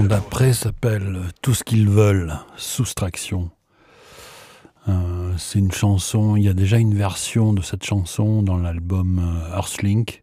[0.00, 3.50] d'après s'appelle Tout ce qu'ils veulent, soustraction.
[4.88, 9.18] Euh, c'est une chanson, il y a déjà une version de cette chanson dans l'album
[9.18, 10.22] euh, Earthlink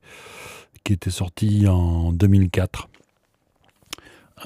[0.84, 2.89] qui était sorti en 2004.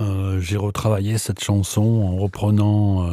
[0.01, 3.07] Euh, j'ai retravaillé cette chanson en reprenant,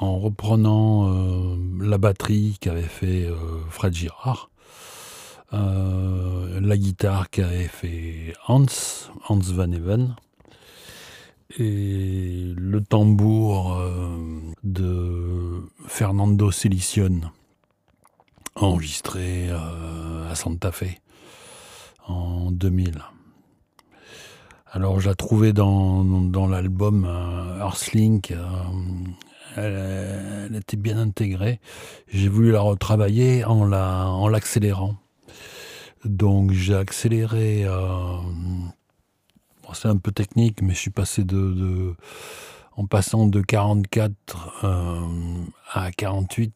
[0.00, 3.28] en reprenant la batterie qu'avait fait
[3.70, 4.50] Fred Girard,
[5.52, 8.66] la guitare qu'avait fait Hans,
[9.28, 10.16] Hans Van Even,
[11.56, 14.18] et le tambour euh,
[14.62, 17.20] de Fernando Celicion,
[18.54, 21.00] enregistré euh, à Santa Fe
[22.06, 23.02] en 2000.
[24.70, 28.34] Alors j'ai trouvé dans, dans l'album euh, Earthlink,
[29.56, 31.60] elle, était bien intégrée.
[32.08, 33.64] J'ai voulu la retravailler en
[34.28, 34.96] l'accélérant.
[35.24, 37.66] La, en Donc j'ai accéléré
[39.74, 41.94] c'est un peu technique, mais je suis passé de,
[42.76, 45.00] en passant de 44 euh,
[45.72, 46.52] à 48,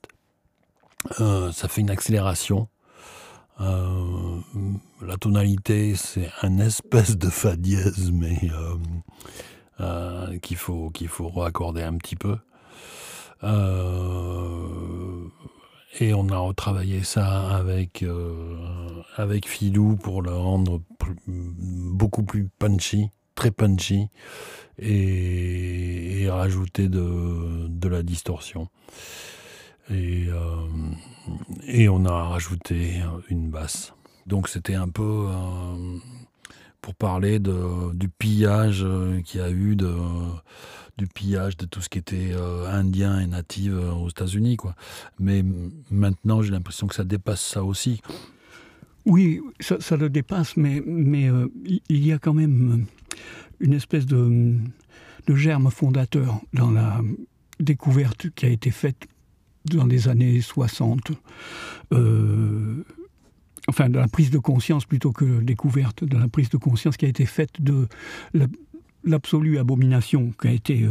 [1.20, 2.68] euh, ça fait une accélération.
[3.60, 4.38] Euh,
[5.04, 8.38] la tonalité, c'est un espèce de fa dièse, mais
[10.40, 12.36] qu'il faut qu'il faut raccorder un petit peu.
[16.00, 20.80] Et on a retravaillé ça avec, euh, avec Filou pour le rendre
[21.26, 24.08] beaucoup plus punchy, très punchy,
[24.78, 28.68] et, rajouter de, de, la distorsion.
[29.90, 30.66] Et, euh,
[31.66, 33.92] et, on a rajouté une basse.
[34.26, 35.98] Donc c'était un peu euh,
[36.80, 38.86] pour parler de, du pillage
[39.24, 39.94] qu'il y a eu de
[41.02, 44.56] du pillage de tout ce qui était euh, indien et natif euh, aux États-Unis.
[44.56, 44.76] quoi.
[45.18, 45.44] Mais
[45.90, 48.00] maintenant, j'ai l'impression que ça dépasse ça aussi.
[49.04, 51.48] Oui, ça, le dépasse, mais, mais euh,
[51.88, 52.86] il y a quand même
[53.58, 54.54] une espèce de,
[55.26, 57.00] de germe fondateur dans la
[57.58, 59.08] découverte qui a été faite
[59.64, 61.10] dans les années 60.
[63.66, 67.06] enfin, de la prise de conscience plutôt que découverte, de la prise de conscience qui
[67.06, 67.88] a été faite de
[68.34, 68.46] la,
[69.04, 70.88] l'absolue abomination qu'a été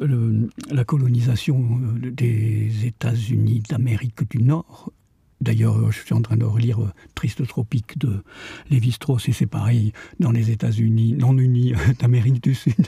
[0.00, 4.92] euh, la colonisation euh, des États-Unis d'Amérique du Nord.
[5.40, 8.22] D'ailleurs, je suis en train de relire euh, Triste Tropique de
[8.70, 12.86] Lévi-Strauss, et c'est pareil dans les États-Unis non unis d'Amérique du Sud.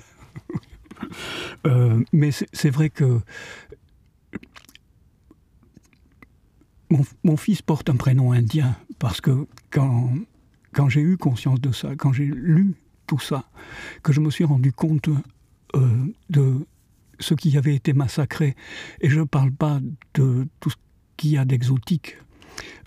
[2.12, 3.20] mais c'est vrai que
[6.90, 10.14] mon, mon, fils porte un prénom indien parce que quand,
[10.72, 13.44] quand j'ai eu conscience de ça, quand j'ai lu tout ça,
[14.02, 15.08] que je me suis rendu compte
[15.74, 16.66] euh, de
[17.18, 18.56] ce qui avait été massacré.
[19.00, 19.80] Et je ne parle pas
[20.14, 20.76] de tout ce
[21.16, 22.18] qu'il y a d'exotique,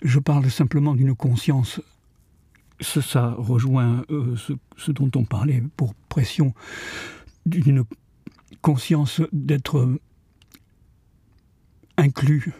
[0.02, 1.80] je parle simplement d'une conscience.
[2.80, 4.36] Ça, rejoint euh,
[4.76, 6.54] ce, dont on parlait pour pression,
[7.44, 7.84] d'une
[8.62, 9.98] conscience d'être
[11.98, 12.52] inclus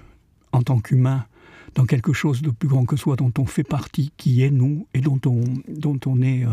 [0.53, 1.27] en tant qu'humain
[1.75, 4.87] dans quelque chose de plus grand que soi, dont on fait partie, qui est nous,
[4.93, 6.51] et dont on, dont on est euh,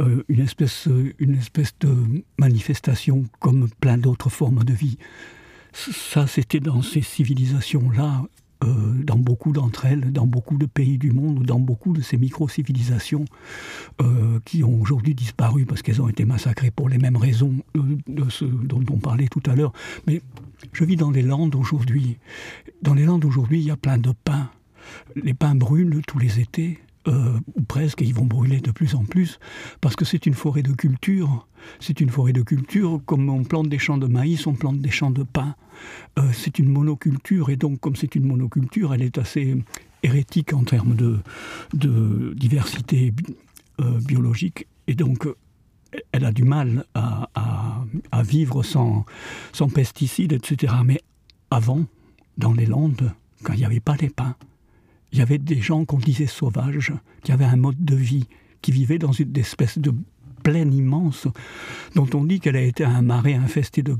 [0.00, 0.88] euh, une, espèce,
[1.18, 1.94] une espèce de
[2.38, 4.98] manifestation comme plein d'autres formes de vie.
[5.72, 8.24] Ça, c'était dans ces civilisations-là,
[8.64, 8.66] euh,
[9.04, 13.24] dans beaucoup d'entre elles, dans beaucoup de pays du monde, dans beaucoup de ces micro-civilisations
[14.02, 18.26] euh, qui ont aujourd'hui disparu parce qu'elles ont été massacrées pour les mêmes raisons de
[18.64, 19.72] dont on parlait tout à l'heure.
[20.06, 20.20] Mais
[20.72, 22.18] je vis dans les Landes aujourd'hui.
[22.82, 24.50] Dans les Landes aujourd'hui, il y a plein de pins.
[25.14, 26.80] Les pins brûlent tous les étés.
[27.08, 29.38] Euh, ou presque, et ils vont brûler de plus en plus,
[29.80, 31.48] parce que c'est une forêt de culture.
[31.78, 34.90] C'est une forêt de culture, comme on plante des champs de maïs, on plante des
[34.90, 35.54] champs de pain.
[36.18, 39.56] Euh, c'est une monoculture, et donc comme c'est une monoculture, elle est assez
[40.02, 41.20] hérétique en termes de,
[41.72, 43.14] de diversité
[43.80, 44.66] euh, biologique.
[44.86, 45.26] Et donc,
[46.12, 47.82] elle a du mal à,
[48.22, 49.06] vivre sans,
[49.52, 50.74] sans pesticides, etc.
[50.84, 51.00] Mais
[51.50, 51.86] avant,
[52.36, 54.36] dans les Landes, quand il n'y avait pas les pins,
[55.12, 56.92] il y avait des gens qu'on disait sauvages,
[57.22, 58.26] qui avaient un mode de vie,
[58.62, 59.92] qui vivaient dans une espèce de
[60.40, 61.28] plaine immense,
[61.94, 63.96] dont on dit qu'elle a été un marais infesté de,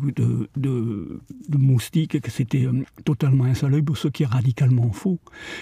[1.56, 5.18] moustiques et que c'était euh, totalement insalubre, ce qui est radicalement faux.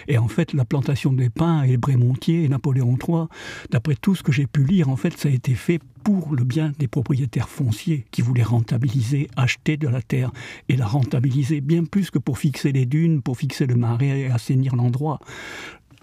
[0.07, 3.25] Et en fait, la plantation des pins et Brémontier et Napoléon III,
[3.71, 6.45] d'après tout ce que j'ai pu lire, en fait, ça a été fait pour le
[6.45, 10.31] bien des propriétaires fonciers qui voulaient rentabiliser, acheter de la terre
[10.69, 14.31] et la rentabiliser bien plus que pour fixer les dunes, pour fixer le marais et
[14.31, 15.21] assainir l'endroit.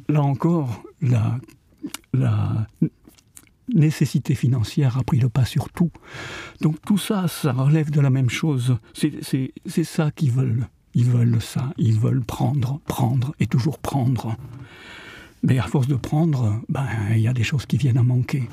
[0.08, 1.40] Là encore, la
[3.76, 5.92] nécessité financière a pris le pas sur tout.
[6.62, 8.78] Donc tout ça, ça relève de la même chose.
[8.94, 10.68] C'est ça qu'ils veulent.
[10.94, 11.74] Ils veulent ça.
[11.78, 14.36] Ils veulent prendre, prendre et toujours prendre.
[15.44, 18.50] Mais à force de prendre, ben, il y a des choses qui viennent à manquer.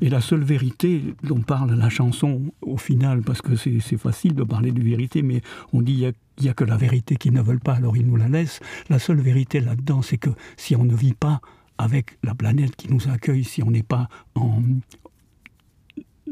[0.00, 4.44] Et la seule vérité dont parle la chanson, au final, parce que c'est facile de
[4.44, 5.42] parler de vérité, mais
[5.74, 8.06] on dit qu'il n'y a, a, que la vérité qu'ils ne veulent pas, alors ils
[8.06, 8.60] nous la laissent.
[8.88, 11.42] La seule vérité là-dedans, c'est que si on ne vit pas
[11.80, 14.62] avec la planète qui nous accueille, si on n'est pas en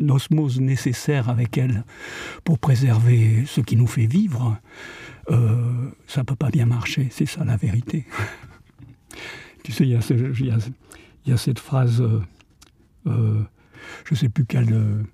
[0.08, 1.84] osmose nécessaire avec elle
[2.44, 4.58] pour préserver ce qui nous fait vivre,
[5.30, 7.08] euh, ça ne peut pas bien marcher.
[7.10, 8.06] C'est ça la vérité.
[9.64, 12.20] tu sais, il y, a cette phrase, euh,
[13.06, 13.42] euh,
[14.04, 15.06] je ne sais plus quel,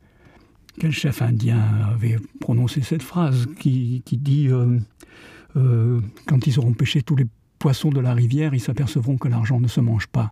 [0.90, 1.62] chef indien
[1.94, 4.48] avait prononcé cette phrase, qui dit,
[5.54, 7.26] quand ils auront pêché tous les
[7.64, 10.28] poissons de la rivière, ils s'apercevront que l'argent ne se mange pas.